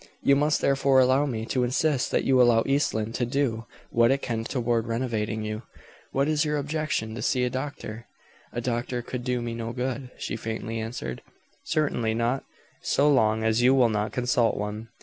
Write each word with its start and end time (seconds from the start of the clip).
"You 0.23 0.35
must 0.35 0.61
therefore 0.61 0.99
allow 0.99 1.27
me 1.27 1.45
to 1.45 1.63
insist 1.63 2.09
that 2.09 2.23
you 2.23 2.41
allow 2.41 2.63
East 2.65 2.95
Lynne 2.95 3.13
to 3.13 3.23
do 3.23 3.67
what 3.91 4.09
it 4.09 4.23
can 4.23 4.43
toward 4.43 4.87
renovating 4.87 5.43
you. 5.43 5.61
What 6.11 6.27
is 6.27 6.43
your 6.43 6.57
objection 6.57 7.13
to 7.13 7.21
see 7.21 7.43
a 7.43 7.51
doctor?" 7.51 8.07
"A 8.51 8.61
doctor 8.61 9.03
could 9.03 9.23
do 9.23 9.43
me 9.43 9.53
no 9.53 9.73
good," 9.73 10.09
she 10.17 10.35
faintly 10.35 10.79
answered. 10.79 11.21
"Certainly 11.65 12.15
not, 12.15 12.43
so 12.81 13.11
long 13.11 13.43
as 13.43 13.61
you 13.61 13.75
will 13.75 13.89
not 13.89 14.11
consult 14.11 14.57
one." 14.57 14.87